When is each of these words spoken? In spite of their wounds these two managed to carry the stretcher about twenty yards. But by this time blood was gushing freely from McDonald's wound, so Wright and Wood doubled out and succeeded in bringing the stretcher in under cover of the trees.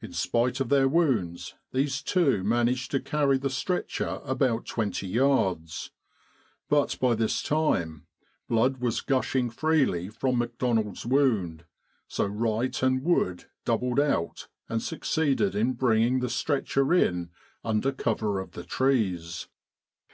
In 0.00 0.12
spite 0.12 0.60
of 0.60 0.68
their 0.68 0.86
wounds 0.86 1.56
these 1.72 2.00
two 2.00 2.44
managed 2.44 2.92
to 2.92 3.00
carry 3.00 3.38
the 3.38 3.50
stretcher 3.50 4.20
about 4.22 4.66
twenty 4.66 5.08
yards. 5.08 5.90
But 6.68 6.96
by 7.00 7.16
this 7.16 7.42
time 7.42 8.06
blood 8.48 8.76
was 8.76 9.00
gushing 9.00 9.50
freely 9.50 10.10
from 10.10 10.38
McDonald's 10.38 11.04
wound, 11.04 11.64
so 12.06 12.26
Wright 12.26 12.80
and 12.84 13.02
Wood 13.02 13.46
doubled 13.64 13.98
out 13.98 14.46
and 14.68 14.80
succeeded 14.80 15.56
in 15.56 15.72
bringing 15.72 16.20
the 16.20 16.30
stretcher 16.30 16.94
in 16.94 17.30
under 17.64 17.90
cover 17.90 18.38
of 18.38 18.52
the 18.52 18.62
trees. 18.62 19.48